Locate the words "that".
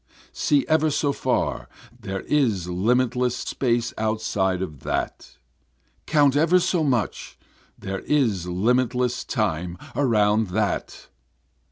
4.79-5.37, 10.47-11.07